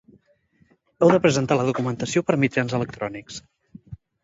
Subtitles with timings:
[1.01, 3.41] Heu de presentar la documentació per mitjans electrònics.